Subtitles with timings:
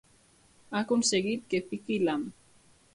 [0.71, 2.29] Ha aconseguit que piqui l'ham.